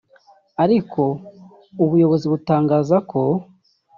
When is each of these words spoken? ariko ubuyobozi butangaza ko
ariko 0.63 1.01
ubuyobozi 1.83 2.25
butangaza 2.33 2.95
ko 3.09 3.21